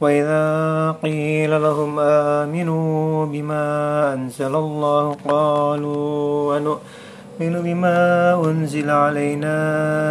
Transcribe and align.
وإذا 0.00 0.44
قيل 1.02 1.62
لهم 1.62 1.98
آمنوا 2.00 3.26
بما 3.26 3.64
أنزل 4.14 4.54
الله 4.56 5.16
قالوا 5.28 6.04
ونؤمن 6.52 7.54
بما 7.64 7.98
أنزل 8.44 8.90
علينا 8.90 9.56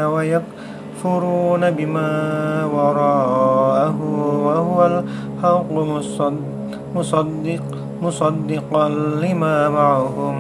ويكفرون 0.08 1.72
بما 1.72 2.12
وراءه 2.66 3.98
وهو 4.46 4.78
الحق 4.86 5.72
مصدق 6.96 7.64
مصدقا 8.02 8.90
لما 9.22 9.70
معهم. 9.70 10.36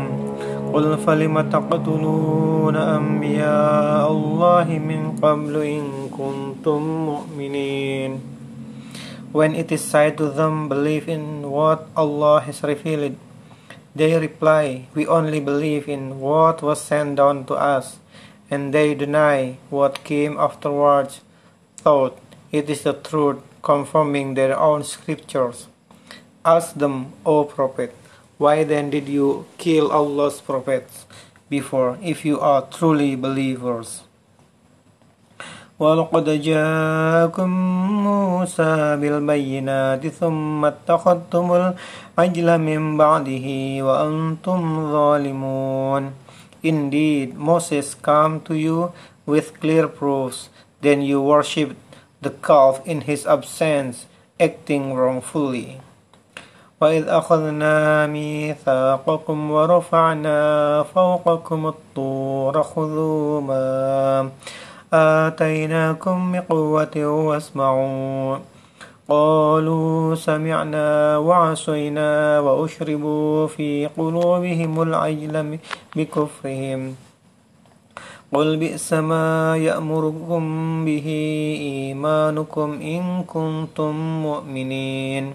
قل 0.73 0.97
فلم 0.97 1.41
تقتلون 1.49 2.75
أنبياء 2.75 4.11
الله 4.11 4.67
من 4.89 5.01
قبل 5.21 5.55
إن 5.55 5.83
كنتم 6.11 6.81
مؤمنين؟ 6.81 8.34
When 9.35 9.53
it 9.53 9.69
is 9.69 9.83
said 9.83 10.17
to 10.19 10.29
them, 10.29 10.69
Believe 10.69 11.09
in 11.09 11.51
what 11.51 11.89
Allah 11.97 12.39
has 12.39 12.63
revealed, 12.63 13.17
they 13.93 14.17
reply, 14.17 14.87
We 14.95 15.05
only 15.07 15.41
believe 15.41 15.89
in 15.89 16.21
what 16.21 16.61
was 16.61 16.79
sent 16.79 17.17
down 17.17 17.43
to 17.47 17.55
us, 17.55 17.99
and 18.49 18.73
they 18.73 18.95
deny 18.95 19.57
what 19.69 20.05
came 20.05 20.37
afterwards, 20.39 21.19
thought 21.75 22.17
it 22.53 22.69
is 22.69 22.83
the 22.83 22.93
truth, 22.93 23.43
confirming 23.61 24.35
their 24.35 24.57
own 24.57 24.85
scriptures. 24.85 25.67
Ask 26.45 26.75
them, 26.75 27.11
O 27.25 27.43
Prophet, 27.43 27.93
why 28.37 28.63
then 28.63 28.89
did 28.89 29.09
you 29.09 29.47
kill 29.57 29.91
Allah's 29.91 30.39
prophets 30.39 31.05
before, 31.49 31.99
if 32.01 32.23
you 32.23 32.39
are 32.39 32.61
truly 32.71 33.17
believers? 33.17 34.03
ولقد 35.79 36.41
جاءكم 36.41 37.49
موسى 38.03 38.95
بالبينات 38.95 40.07
ثم 40.07 40.65
اتخذتم 40.65 41.73
العجل 42.17 42.57
من 42.57 42.97
بعده 42.97 43.47
وأنتم 43.83 44.91
ظالمون. 44.91 46.11
Indeed, 46.63 47.37
Moses 47.37 47.93
came 47.93 48.39
to 48.47 48.53
you 48.55 48.91
with 49.25 49.59
clear 49.59 49.87
proofs, 49.87 50.49
then 50.81 51.01
you 51.01 51.21
worshipped 51.21 51.75
the 52.21 52.31
calf 52.31 52.81
in 52.85 53.01
his 53.01 53.27
absence, 53.27 54.05
acting 54.39 54.93
wrongfully. 54.93 55.81
وإذ 56.81 57.07
أخذنا 57.07 58.07
ميثاقكم 58.07 59.51
ورفعنا 59.51 60.83
فوقكم 60.83 61.67
الطور 61.67 62.63
خذوا 62.63 63.41
ما 63.41 64.29
آتيناكم 64.93 66.31
بقوة 66.31 66.95
واسمعوا. 67.05 68.37
قالوا 69.09 70.15
سمعنا 70.15 71.17
وعصينا 71.17 72.39
وأشربوا 72.39 73.47
في 73.47 73.89
قلوبهم 73.97 74.81
العجل 74.81 75.59
بكفرهم. 75.95 76.95
قل 78.33 78.57
بئس 78.57 78.93
ما 78.93 79.57
يأمركم 79.57 80.43
به 80.85 81.07
إيمانكم 81.61 82.69
إن 82.81 83.23
كنتم 83.23 83.93
مؤمنين. 84.23 85.33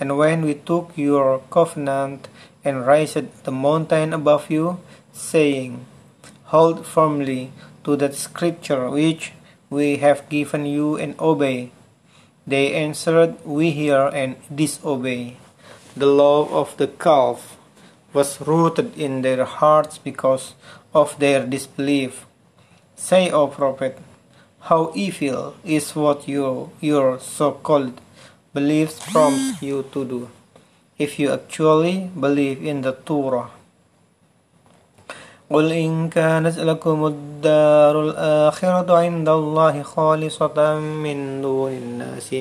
And 0.00 0.18
when 0.18 0.42
we 0.44 0.54
took 0.54 0.90
your 0.96 1.40
covenant 1.50 2.28
and 2.64 2.86
raised 2.86 3.44
the 3.44 3.52
mountain 3.52 4.12
above 4.12 4.50
you, 4.50 4.78
saying, 5.12 5.86
Hold 6.52 6.84
firmly 6.84 7.50
to 7.84 7.96
that 7.96 8.14
scripture 8.14 8.90
which 8.90 9.32
we 9.70 9.96
have 9.96 10.28
given 10.28 10.66
you 10.66 10.96
and 10.96 11.18
obey. 11.18 11.72
They 12.46 12.74
answered, 12.74 13.36
We 13.44 13.70
hear 13.70 14.10
and 14.12 14.36
disobey. 14.52 15.36
The 15.96 16.06
love 16.06 16.52
of 16.52 16.76
the 16.76 16.88
calf 16.88 17.56
was 18.12 18.40
rooted 18.40 18.96
in 18.98 19.22
their 19.22 19.44
hearts 19.44 19.98
because 19.98 20.54
of 20.94 21.18
their 21.18 21.46
disbelief. 21.46 22.26
Say, 22.96 23.30
O 23.30 23.46
Prophet, 23.48 23.98
how 24.60 24.92
evil 24.94 25.56
is 25.64 25.96
what 25.96 26.28
you, 26.28 26.70
your 26.80 27.18
so 27.18 27.52
called 27.52 28.00
beliefs 28.52 29.00
prompts 29.10 29.62
you 29.62 29.84
to 29.92 30.04
do, 30.04 30.30
if 30.98 31.18
you 31.18 31.32
actually 31.32 32.10
believe 32.18 32.62
in 32.62 32.82
the 32.82 32.92
Torah. 32.92 33.50
قل 35.52 35.72
إن 35.72 36.08
كانت 36.08 36.58
لكم 36.58 37.06
الدار 37.06 38.02
الآخرة 38.02 38.96
عند 38.96 39.28
الله 39.28 39.82
خالصة 39.82 40.78
من 40.80 41.42
دون 41.42 41.72
الناس 41.72 42.34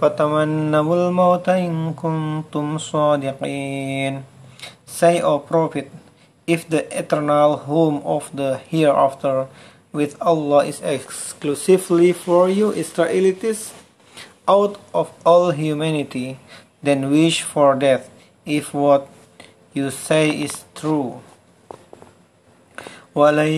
فتمنوا 0.00 0.96
الموت 0.96 1.48
إن 1.48 1.92
كنتم 1.92 2.78
صادقين 2.78 4.22
Say, 4.86 5.20
O 5.20 5.40
Prophet, 5.40 5.90
if 6.46 6.68
the 6.68 6.86
eternal 6.96 7.56
home 7.56 8.00
of 8.04 8.30
the 8.32 8.60
hereafter 8.70 9.48
with 9.92 10.16
Allah 10.22 10.64
is 10.64 10.80
exclusively 10.80 12.12
for 12.12 12.48
you 12.48 12.72
Israelites 12.72 13.74
out 14.46 14.78
of 14.94 15.10
all 15.26 15.50
humanity, 15.50 16.38
then 16.82 17.10
wish 17.10 17.42
for 17.42 17.74
death 17.74 18.08
if 18.46 18.72
what 18.72 19.08
you 19.74 19.90
say 19.90 20.30
is 20.30 20.64
true. 20.74 21.20
ولن 23.14 23.52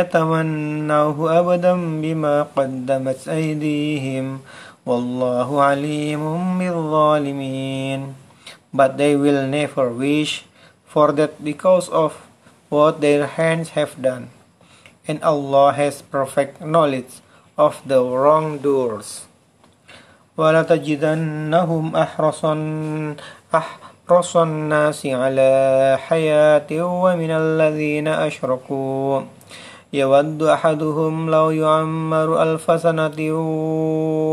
يتمنوه 0.00 1.18
أبدا 1.38 1.74
بما 2.00 2.46
قدمت 2.56 3.28
أيديهم 3.28 4.40
والله 4.86 5.48
عليم 5.62 6.24
بالظالمين 6.58 8.00
But 8.72 8.96
they 8.96 9.16
will 9.16 9.48
never 9.48 9.88
wish 9.88 10.44
for 10.84 11.12
that 11.12 11.40
because 11.44 11.88
of 11.88 12.20
what 12.68 13.00
their 13.00 13.24
hands 13.26 13.72
have 13.72 13.96
done. 14.00 14.28
And 15.08 15.24
Allah 15.24 15.72
has 15.72 16.04
perfect 16.04 16.60
knowledge 16.60 17.24
of 17.56 17.80
the 17.88 18.04
wrongdoers. 18.04 19.24
ولتجدنهم 20.36 21.96
أحرص 21.96 22.44
أح 23.54 23.78
حرص 24.08 24.36
الناس 24.36 25.06
على 25.06 25.52
حياة 26.00 26.70
ومن 26.72 27.30
الذين 27.30 28.08
أشركوا. 28.08 29.20
يود 29.92 30.42
أحدهم 30.42 31.30
لو 31.30 31.50
يعمر 31.50 32.42
ألف 32.42 32.80
سنة 32.80 33.18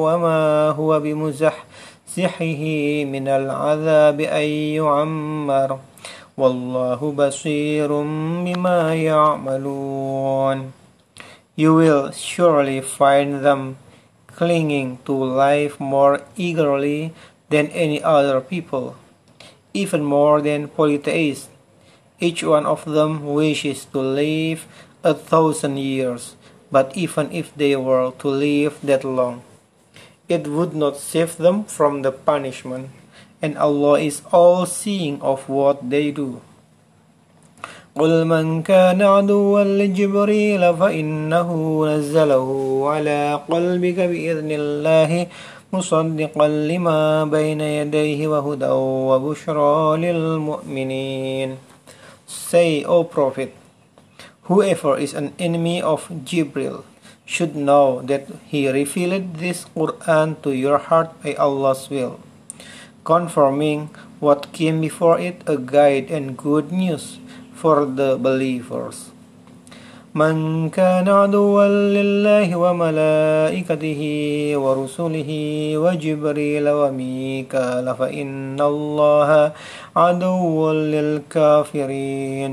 وما 0.07 0.69
هو 0.69 0.99
بمزحزحه 0.99 2.63
من 3.03 3.27
العذاب 3.27 4.21
أن 4.21 4.47
يعمر. 4.79 5.79
والله 6.37 6.99
بصير 7.11 7.89
بما 8.47 8.95
يعملون. 8.95 10.71
You 11.59 11.75
will 11.75 12.11
surely 12.15 12.79
find 12.79 13.43
them 13.43 13.75
clinging 14.31 14.99
to 15.03 15.11
life 15.11 15.79
more 15.79 16.21
eagerly 16.37 17.11
than 17.51 17.67
any 17.75 17.99
other 18.03 18.39
people. 18.39 18.95
Even 19.75 20.03
more 20.03 20.39
than 20.41 20.71
polytheists. 20.71 21.49
Each 22.19 22.41
one 22.43 22.65
of 22.65 22.85
them 22.87 23.27
wishes 23.35 23.83
to 23.91 23.99
live 23.99 24.65
a 25.03 25.13
thousand 25.13 25.77
years, 25.77 26.35
but 26.71 26.95
even 26.95 27.29
if 27.31 27.53
they 27.53 27.75
were 27.75 28.11
to 28.19 28.27
live 28.29 28.79
that 28.81 29.03
long, 29.03 29.43
it 30.29 30.47
would 30.47 30.73
not 30.73 30.95
save 30.95 31.35
them 31.35 31.65
from 31.65 32.01
the 32.01 32.11
punishment, 32.11 32.89
and 33.41 33.57
Allah 33.57 33.99
is 33.99 34.23
all 34.31 34.65
seeing 34.65 35.21
of 35.21 35.49
what 35.49 35.89
they 35.89 36.09
do. 36.09 36.39
قل 37.95 38.27
من 38.27 38.59
كان 38.59 38.99
عدوا 39.01 39.63
لجبريل 39.63 40.63
فإنه 40.75 41.49
نزله 41.87 42.47
على 42.91 43.39
قلبك 43.47 43.99
بإذن 44.11 44.51
الله 44.51 45.27
مصدقا 45.73 46.47
لما 46.47 47.23
بين 47.25 47.61
يديه 47.61 48.27
وهدى 48.27 48.73
وبشرى 49.09 49.75
للمؤمنين 50.03 51.49
Say, 52.27 52.83
O 52.83 53.05
Prophet, 53.05 53.55
whoever 54.51 54.97
is 54.97 55.13
an 55.13 55.31
enemy 55.39 55.81
of 55.81 56.09
Jibril 56.27 56.83
should 57.23 57.55
know 57.55 58.01
that 58.01 58.27
he 58.43 58.67
revealed 58.67 59.39
this 59.39 59.63
Quran 59.71 60.35
to 60.43 60.51
your 60.51 60.79
heart 60.79 61.15
by 61.23 61.35
Allah's 61.35 61.87
will, 61.89 62.19
confirming 63.05 63.87
what 64.19 64.51
came 64.51 64.81
before 64.81 65.17
it 65.17 65.43
a 65.47 65.55
guide 65.55 66.11
and 66.11 66.35
good 66.35 66.73
news 66.73 67.19
for 67.54 67.84
the 67.84 68.16
believers. 68.16 69.10
من 70.10 70.70
كان 70.74 71.06
عدوا 71.06 71.94
لله 71.94 72.50
وملائكته 72.50 74.02
ورسله 74.58 75.30
وجبريل 75.78 76.66
وميكال 76.68 77.86
فإن 77.94 78.60
الله 78.60 79.52
عدو 79.96 80.72
للكافرين 80.72 82.52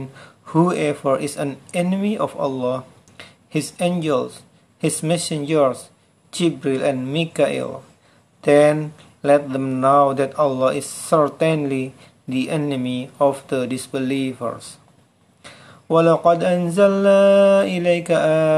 Whoever 0.53 1.19
is 1.19 1.35
an 1.35 1.57
enemy 1.73 2.15
of 2.15 2.31
Allah, 2.39 2.85
His 3.49 3.73
angels, 3.81 4.47
His 4.79 5.03
messengers, 5.03 5.89
Jibril 6.31 6.79
and 6.85 7.11
Mikael, 7.11 7.83
then 8.43 8.93
let 9.23 9.51
them 9.51 9.81
know 9.81 10.13
that 10.13 10.37
Allah 10.39 10.71
is 10.71 10.85
certainly 10.87 11.91
the 12.29 12.49
enemy 12.49 13.09
of 13.19 13.43
the 13.49 13.67
disbelievers. 13.67 14.77
ولقد 15.92 16.40
أنزلنا 16.44 17.20
إليك 17.68 18.10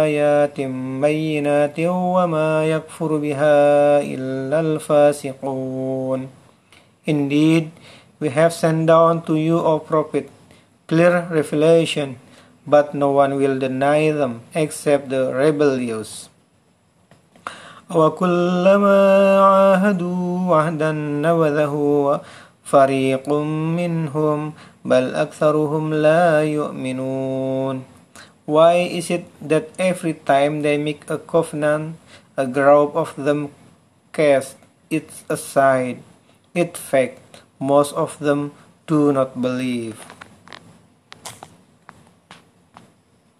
آيات 0.06 0.54
بينات 1.02 1.78
وما 1.81 2.50
يكفر 2.70 3.10
بها 3.16 3.58
إلا 4.06 4.58
الفاسقون 4.60 6.20
Indeed, 7.06 7.69
we 8.20 8.31
have 8.31 8.52
sent 8.54 8.86
down 8.86 9.20
to 9.26 9.34
you, 9.36 9.58
O 9.58 9.78
Prophet, 9.78 10.31
clear 10.86 11.26
revelation, 11.28 12.16
but 12.66 12.94
no 12.94 13.10
one 13.10 13.34
will 13.34 13.58
deny 13.58 14.08
them 14.10 14.40
except 14.54 15.10
the 15.10 15.34
rebellious. 15.34 16.30
وكلما 17.90 19.00
عاهدوا 19.40 20.56
عهدا 20.56 20.92
نبذه 21.26 21.75
فريق 22.64 23.28
منهم 23.28 24.52
بل 24.84 25.05
أكثرهم 25.14 25.94
لا 25.94 26.43
يؤمنون 26.44 27.84
Why 28.44 28.84
is 28.93 29.08
it 29.08 29.25
that 29.40 29.72
every 29.81 30.12
time 30.12 30.61
they 30.61 30.76
make 30.76 31.08
a 31.08 31.16
covenant, 31.16 31.96
a 32.37 32.44
group 32.44 32.93
of 32.93 33.16
them 33.16 33.56
cast 34.12 34.61
it 34.93 35.08
aside? 35.32 36.05
In 36.52 36.69
fact, 36.76 37.40
most 37.56 37.96
of 37.96 38.20
them 38.20 38.52
do 38.87 39.16
not 39.16 39.40
believe. 39.40 39.96